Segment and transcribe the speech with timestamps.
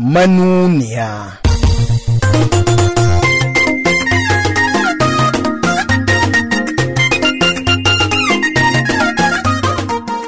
[0.00, 1.36] manuniya.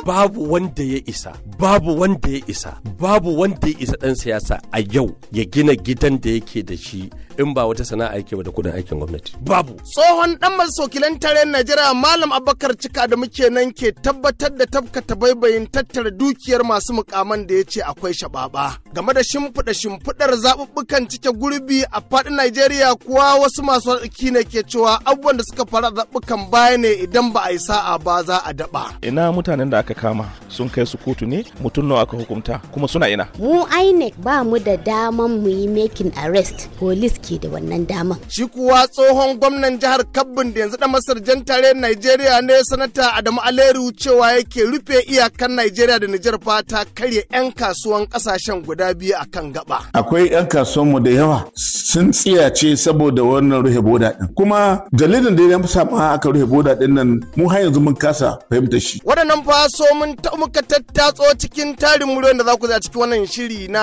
[0.07, 1.33] babu wanda ya isa
[1.63, 6.19] babu wanda ya isa babu wanda ya isa dan siyasa a yau ya gina gidan
[6.21, 7.07] da yake da shi
[7.39, 11.47] in ba wata sana'a yake ba da kuɗin aikin gwamnati babu Tsohon ɗan masokilan tarayyar
[11.49, 16.93] Najeriya Malam Abubakar Cika da muke nan ke tabbatar da tabkata baibayin tattara dukiyar masu
[16.93, 18.77] mukaman da ya ce akwai shababa.
[18.95, 24.43] Game da shimfiɗa shimfiɗar zaɓuɓɓukan cike gurbi a faɗin Najeriya kuwa wasu masu arziki ne
[24.45, 28.23] ke cewa abubuwan da suka fara zaɓuɓɓukan baya ne idan ba a yi sa'a ba
[28.27, 28.99] za a daɓa.
[29.03, 32.61] ina mutanen da aka kama sun kai su kotu ne mutum nawa aka hukunta?
[32.73, 33.27] Kuma suna ina?
[33.39, 36.69] Mu INEC ba mu da daman mu yi making arrest.
[36.79, 38.19] Police ke da wannan daman.
[38.29, 43.41] Shi kuwa tsohon gwamnan jihar Kabbin da yanzu da masarjan tare Najeriya ne sanata Adamu
[43.41, 49.15] Aleru cewa yake rufe iyakan Najeriya da Nijar fata karya 'yan kasuwan ƙasashen guda biyu
[49.19, 49.83] a kan gaba.
[49.93, 55.43] akwai 'yan kasuwanmu da yawa sun tsiyace saboda wannan rufe boda din kuma dalilin da
[55.43, 59.01] ya sa ma aka rufe boda ɗin nan mu har yanzu mun kasa fahimta shi.
[59.05, 63.01] Waɗannan fa so mun ta muka tattatso cikin tarin muryoyin da za ku za cikin
[63.01, 63.83] wannan shiri na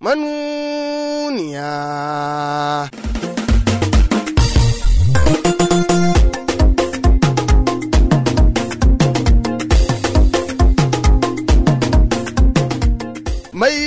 [0.00, 1.70] manuniya.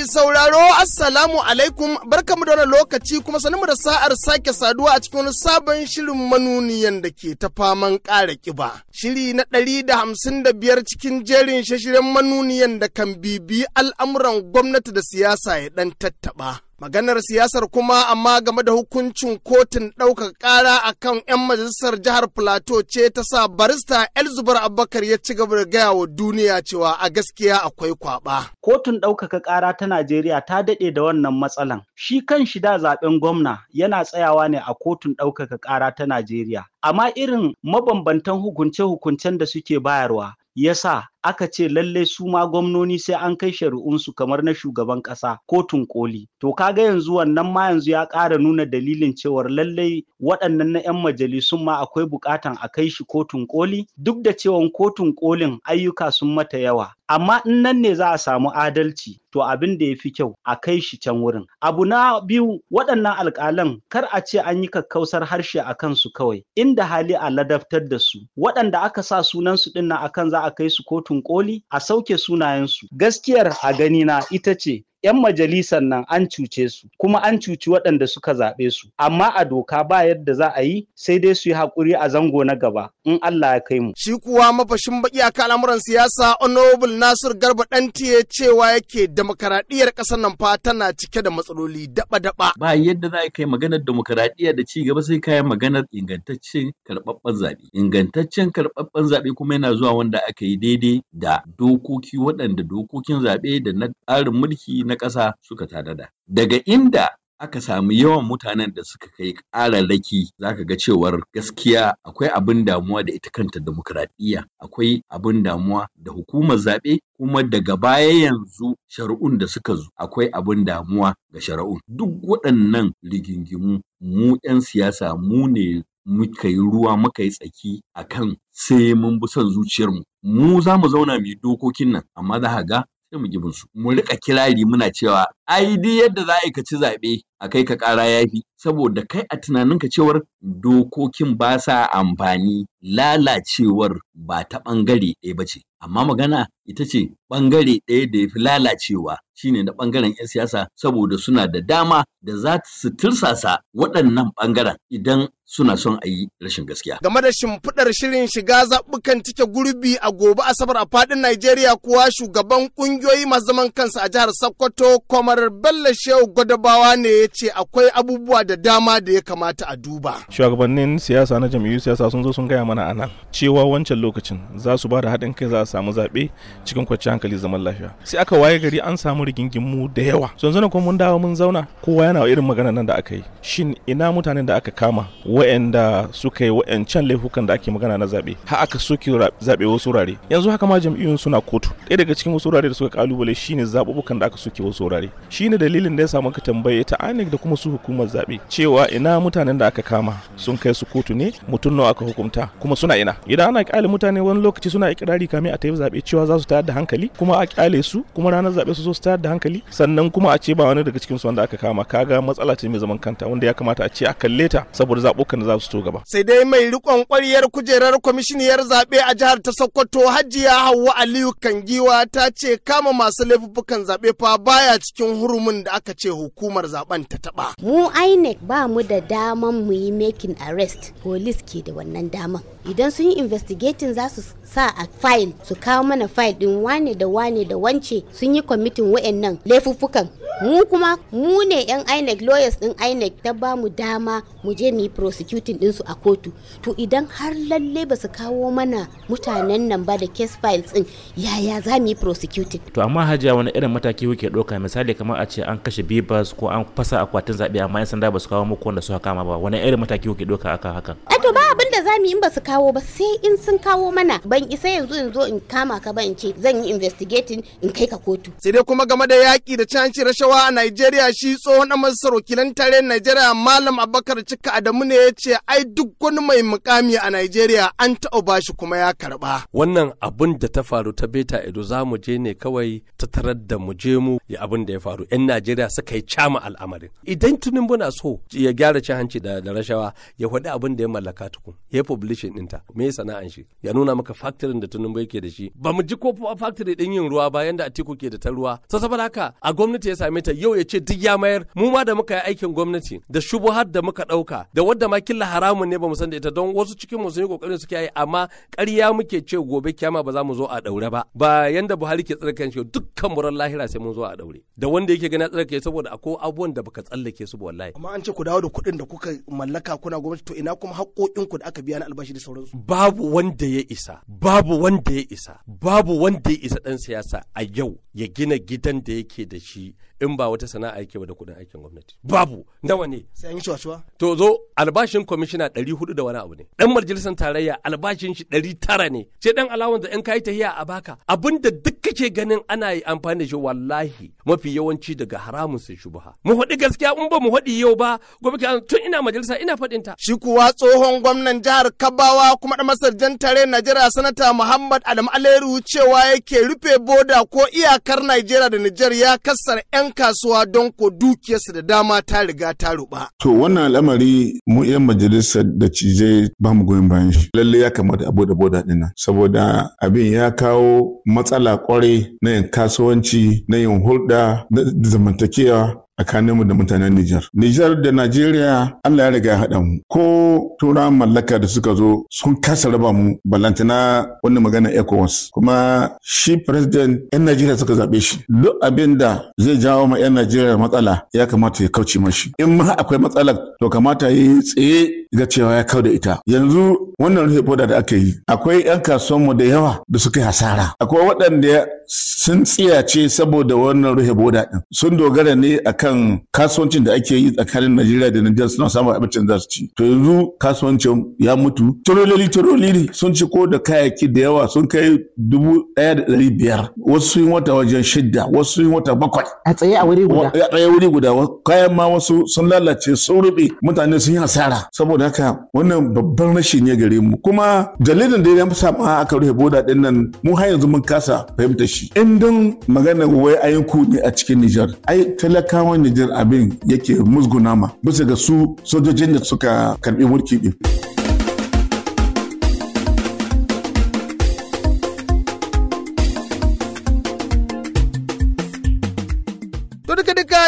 [0.10, 5.00] Sauraro Assalamu alaikum barkamu da wannan lokaci kuma sanin mu da sa'ar sake saduwa a
[5.04, 8.82] cikin wani sabon shirin manuniyan da ke ta faman ƙara ƙiba.
[8.92, 14.42] Shiri na ɗari da hamsin da biyar cikin jerin shashiren manuniyan da kan bibi al'amuran
[14.52, 16.69] gwamnati da siyasa ya ɗan tattaɓa.
[16.80, 22.28] Maganar siyasar kuma amma game da hukuncin kotun ɗaukaka ƙara a kan 'yan majalisar jihar
[22.34, 26.96] Plateau ce ta sa barista Elzubar Abubakar ya ci gaba da gaya wa duniya cewa
[27.02, 28.50] a gaskiya akwai kwaɓa.
[28.62, 31.82] kotun ɗaukaka ƙara ta Najeriya ta daɗe da wannan matsalan.
[31.96, 36.64] Shi kan shi da zaɓen gwamna yana tsayawa ne a kotun ɗaukaka ƙara ta Najeriya.
[36.82, 43.16] Amma irin mabambantan hukunce-hukuncen da suke bayarwa yasa aka ce lallai su ma gwamnoni sai
[43.16, 46.28] an kai shari'unsu kamar na shugaban ƙasa kotun koli.
[46.42, 50.96] To kaga yanzu wannan ma yanzu ya ƙara nuna dalilin cewar lallai waɗannan na 'yan
[51.04, 56.12] majalisun ma akwai buƙatan a kai shi kotun koli duk da cewa kotun kolin ayyuka
[56.12, 56.92] sun mata yawa.
[57.10, 60.56] Amma in nan ne za a samu adalci to abin da ya fi kyau a
[60.56, 61.46] kai shi can wurin.
[61.62, 66.44] Abu na biyu waɗannan alƙalan kar a ce an yi kakkausar harshe a kansu kawai
[66.56, 70.52] inda hali a ladabtar da su waɗanda aka sa sunansu ɗin nan akan za a
[70.52, 72.88] kai su kotun koli a sauke sunayensu.
[72.92, 78.08] Gaskiyar a ganina ita ce 'yan majalisar nan an cuce su kuma an cuci waɗanda
[78.08, 81.56] suka zaɓe su amma a doka ba yadda za a yi sai dai su yi
[81.56, 83.94] haƙuri a zango na gaba in Allah ya kai mu.
[83.96, 90.20] Shi kuwa mafashin baki a al'amuran siyasa Honorable Nasir Garba Ɗantiye cewa yake demokaradiyyar ƙasar
[90.20, 92.52] nan fa tana cike da matsaloli daba-daba.
[92.60, 97.36] ba yadda za a kai maganar demokaradiyya da ci gaba sai kayan maganar ingantaccen karɓaɓɓen
[97.40, 97.64] zaɓe.
[97.74, 103.64] Ingantaccen karɓaɓɓen zaɓe kuma yana zuwa wanda aka yi daidai da dokoki waɗanda dokokin zaɓe
[103.64, 106.10] da na tsarin mulki na ƙasa suka tanada.
[106.28, 111.96] Daga inda aka samu yawan mutanen da suka kai ƙararraki za ka ga cewar gaskiya
[112.04, 117.78] akwai abin damuwa da ita kanta demokaradiyya akwai abin damuwa da hukumar zaɓe kuma daga
[117.78, 121.80] baya yanzu shari'un da suka zo akwai abin damuwa ga shari'un.
[121.88, 128.36] Duk waɗannan rigingimu mu 'yan siyasa mu ne muka yi ruwa muka yi tsaki akan
[128.52, 130.04] sai mun bi son zuciyarmu.
[130.24, 133.68] Mu za mu zauna mu yi dokokin nan amma za ga sai mu gibin su.
[133.74, 137.76] Mu riƙa kirari muna cewa ai duk yadda za ka ci zaɓe a kai ka
[137.76, 138.44] ƙara yafi.
[138.58, 145.46] Saboda kai a tunaninka cewar dokokin ba sa amfani lalacewar ba ta ɓangare ɗaya ba
[145.46, 145.60] ce.
[145.82, 150.68] Amma magana ita ce ɓangare ɗaya da ya fi lalacewa shine na ɓangaren 'yan siyasa
[150.76, 156.28] saboda suna da dama da za su tirsasa waɗannan ɓangaren idan suna son a yi
[156.42, 157.00] rashin gaskiya.
[157.02, 162.06] Game da shimfiɗar shirin shiga zaɓukan cike gurbi a gobe Asabar a faɗin Najeriya kuwa
[162.12, 167.50] shugaban ƙungiyoyi masu zaman kansa a jihar Sokoto, Kwamar Bello Shehu Gwadabawa ne ya ce
[167.50, 170.22] akwai abubuwa da dama da ya kamata a duba.
[170.30, 174.38] shugabannin siyasa na jam'iyyun siyasa sun zo sun gaya mana a nan cewa wancan lokacin
[174.58, 176.30] za su ba da haɗin kai za samu zaɓe
[176.66, 177.90] cikin kwanciyar hankali zaman lafiya.
[178.04, 180.30] Sai aka waye gari an samu rigingimu da yawa.
[180.42, 183.24] Yanzu kuma mun dawo mun zauna kowa yana irin magana nan da aka yi.
[183.42, 188.06] Shin ina mutanen da aka kama wa'anda suka yi wa'ancan laifukan da ake magana na
[188.06, 188.36] zaɓe?
[188.46, 189.12] Har aka soke
[189.42, 190.18] zaɓe wasu wurare.
[190.30, 191.70] Yanzu haka ma jam'iyyun suna kotu.
[191.90, 195.10] Ɗaya daga cikin wasu wurare da suka ƙalubale shine zaɓuɓɓukan da aka soke wasu wurare.
[195.30, 198.90] Shine dalilin da ya samu ka tambaye ta INEC da kuma su hukumar zaɓe cewa
[198.92, 202.76] ina mutanen da aka kama sun kai su kotu ne mutum nawa aka hukunta kuma
[202.76, 203.16] suna ina.
[203.28, 206.40] Idan ana ƙyale mutane wani lokaci suna ikirari kame a ta yi zaɓe cewa za
[206.40, 209.22] su tayar da hankali kuma a ƙyale su kuma ranar zaɓe su zo su tayar
[209.22, 212.22] da hankali sannan kuma a ce ba wani daga cikin su wanda aka kama kaga
[212.22, 215.40] matsala ce mai zaman kanta wanda ya kamata a ce a kalle ta saboda zaɓukan
[215.40, 216.02] da za su to gaba.
[216.06, 221.34] sai dai mai rikon ƙwaryar kujerar kwamishiniyar zaɓe a jihar ta sokoto hajiya hauwa aliyu
[221.40, 226.66] kangiwa ta ce kama masu laifuffukan zaɓe fa baya cikin hurumin da aka ce hukumar
[226.66, 227.54] zaɓen ta taɓa.
[227.62, 232.42] mu inec ba mu da daman mu yi making arrest police ke da wannan daman
[232.66, 236.94] idan sun yi investigating za su sa a file su kawo mana file din wane
[236.96, 240.08] da wane da wance sun yi kwamitin wa'annan laifuffukan.
[240.42, 244.72] Mu kuma mu ne yan inec lawyers din inec ta ba mu dama mu je
[244.72, 246.32] mu yi prosecuting dinsu a kotu.
[246.64, 250.88] To idan har lalle ba su kawo mana mutanen nan ba da case files din
[251.20, 252.62] yaya za mu yi prosecuting?
[252.72, 254.56] To amma hajiya wani irin mataki kuke ɗauka?
[254.64, 258.08] Misali kamar a ce an kashe bibas ko an fasa akwatin zaɓe amma yan sanda
[258.12, 259.36] ba su kawo muku wanda suka kama ba.
[259.38, 260.96] Wani irin mataki kuke ɗauka akan hakan?
[261.20, 263.60] To ba abin da za mu yi in ba su kawo ba sai in sun
[263.60, 264.24] kawo mana.
[264.24, 267.72] Ban isa yanzu in zo in kama ka ba in ce zan yi investigating in
[267.76, 268.32] kai ka kotu.
[268.40, 272.14] Sai dai kuma game da yaƙi da canci rashawa a Najeriya shi tsohon ɗan majalisar
[272.14, 276.96] wakilan tarayyar Najeriya Malam Abubakar Cika Adamu ne ya ce ai duk wani mai mukami
[276.98, 279.44] a Najeriya an taɓa bashi kuma ya karɓa.
[279.54, 283.36] wannan abun da ta faru ta beta edo za mu je ne kawai ta tarar
[283.36, 285.06] da mu je mu ya abin da ya faru.
[285.12, 286.90] Yan najeriya suka yi cama al'amarin.
[287.06, 290.88] Idan tinubu na so ya gyara cin hanci da, rashawa ya faɗi abin da ya
[290.90, 292.62] mallaka tukun ya publishing ɗinta.
[292.76, 293.46] Me sana'an shi?
[293.64, 295.52] Ya nuna maka factory da tinubu yake da shi.
[295.56, 298.60] Ba mu ji ko factory ɗin yin ruwa bayan da atiku ke da ta ruwa.
[298.68, 301.46] Saboda haka a gwamnati ya same ta yau ya ce duk ya mayar.
[301.56, 305.00] Mu ma da muka yi aikin gwamnati da shubuhar da muka ɗauka da wadda ma
[305.02, 307.60] killa haramun ne ba mu san da ita don wasu cikin mu sun yi ƙoƙarin
[307.60, 311.04] suke yi amma ƙarya muke ce gobe kyama ba za mu zo a daure ba.
[311.16, 314.68] Ba yanda Buhari ke tsarkan shi dukkan muran lahira sai mun zo a daure da
[314.68, 317.72] wanda yake gani tsarkake saboda akwai abubuwan da baka tsallake su ba wallahi.
[317.76, 320.74] Amma an ce ku dawo da kuɗin da kuka mallaka kuna gwamnati to ina kuma
[320.74, 322.56] haƙoƙinku da aka biya na albashi da sauransu.
[322.70, 327.44] babu wanda ya isa babu wanda ya isa babu wanda ya isa dan siyasa a
[327.56, 331.14] yau ya gina gidan da yake da shi in ba wata sana'a yake ba da
[331.14, 331.96] kuɗin aikin gwamnati.
[332.04, 332.46] Babu.
[332.64, 333.06] Nawa ne?
[333.14, 336.48] Sai an yi cuwa to zo albashin kwamishina ɗari huɗu da wani abu ne.
[336.58, 339.08] Ɗan majalisar tarayya albashin shi ɗari tara ne.
[339.24, 340.98] Sai ɗan alawan da in kayi tahiya a baka.
[341.08, 345.60] Abin da duk kake ganin ana yi amfani da shi wallahi mafi yawanci daga haramun
[345.60, 346.14] sai shubuha.
[346.24, 348.38] Mu haɗi gaskiya in ba mu haɗi yau ba gobe
[348.68, 353.18] tun ina majalisa ina faɗin ta Shi kuwa tsohon gwamnan jihar Kabawa kuma da masarjan
[353.20, 358.94] tare Najeriya sanata Muhammad Adam Aleru cewa yake rufe boda ko iyakar Najeriya da Nijar
[358.94, 363.10] ya kassar 'yan kasuwa don ko dukiyarsu da dama ta riga ta ruba.
[363.22, 367.30] To wannan al'amari mu 'yan majalisar da cijai ba mu goyon bayan shi.
[367.36, 368.84] Lalle ya kamata a buɗe boda ɗin.
[368.96, 376.44] Saboda abin ya kawo matsala ƙwarai na yin kasuwanci, na yin hulɗa, na zamantakewa tsakaninmu
[376.46, 377.24] da mutanen Nijar.
[377.34, 379.80] Nijar da Najeriya Allah ya riga ya haɗa mu.
[379.88, 385.30] Ko turawan mallaka da suka zo sun kasa raba mu balantana wani magana ECOWAS.
[385.32, 388.18] Kuma shi president 'yan Najeriya suka zaɓe shi.
[388.30, 392.32] Duk abin da zai jawo ma 'yan Najeriya matsala ya kamata ya kauce mashi.
[392.40, 396.20] In ma akwai matsala to kamata ya yi tsaye ga cewa ya kau da ita.
[396.28, 400.26] Yanzu wannan rufe boda da aka yi akwai 'yan kasuwanmu da yawa da suka yi
[400.26, 400.74] hasara.
[400.80, 404.62] Akwai waɗanda sun tsiyace saboda wannan rufe boda ɗin.
[404.72, 408.96] Sun dogara ne akan kan kasuwancin da ake yi tsakanin Najeriya da Nijar suna samun
[408.96, 409.72] abincin za su ci.
[409.76, 411.76] To yanzu kasuwancin ya mutu.
[411.84, 416.30] Turololi turololi sun ci ko da kayayyaki da yawa sun kai dubu ɗaya da ɗari
[416.38, 416.70] biyar.
[416.78, 419.26] Wasu sun yi wata wajen shidda, wasu sun yi wata bakwai.
[419.46, 421.10] a tsaye a wuri guda A tsaye wuri guda.
[421.46, 424.68] Kayan ma wasu sun lalace sun ruɓe mutane sun yi hasara.
[424.72, 427.18] Saboda haka wannan babban rashi ne gare mu.
[427.18, 430.82] Kuma dalilin da ya sa ma aka rufe boda ɗin nan mu har yanzu mun
[430.82, 431.90] kasa fahimta shi.
[431.96, 434.70] In don magana wai ayin ku ne a cikin Nijar.
[434.88, 440.38] Ai talakawan Nijar abin yake musguna ma bisa ga su sojojin da suka karɓi mulki
[440.42, 440.54] din.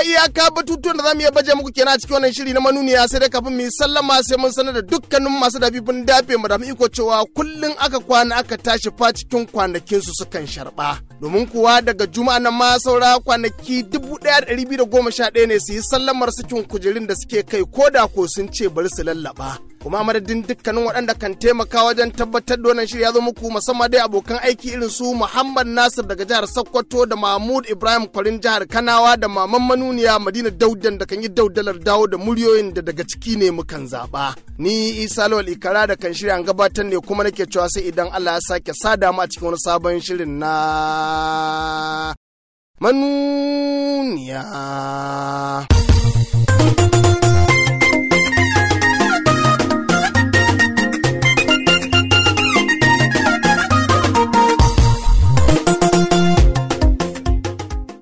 [0.05, 3.07] Iyaka batutuwan da za mu iya baje muku kenan a cikin wannan shiri na manuniya
[3.07, 6.57] sai dai kafin mu sallama sai mun sanar da dukkanin masu dafifin dafe mu da
[6.57, 11.10] iko cewa kullun aka kwana aka tashi fa cikin kwanakin su sukan sharba.
[11.21, 17.07] Domin kuwa daga juma'a nan ma saura kwanaki 1211 ne su yi sallamar sakin kujerun
[17.07, 19.59] da suke kai ko da ko sun ce bari su lallaba.
[19.83, 24.01] kuma madadin dukkanin waɗanda kan taimaka wajen tabbatar da wannan shirya zo muku musamman dai
[24.05, 29.17] abokan aiki irin su Muhammad Nasir daga jihar Sokoto da Mahmud Ibrahim Kwarin jihar Kanawa
[29.17, 33.35] da Maman Manuniya Madina Daudan da kan yi daudalar dawo da muryoyin da daga ciki
[33.39, 34.35] ne mukan zaɓa.
[34.59, 38.33] Ni Isa Lawal Ikara da kan shirya gabatar ne kuma nake cewa sai idan Allah
[38.37, 40.51] ya sake sada mu a cikin wani sabon shirin na
[42.81, 44.41] manuniya.